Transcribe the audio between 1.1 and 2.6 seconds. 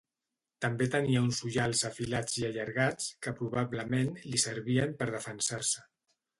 uns ullals afilats i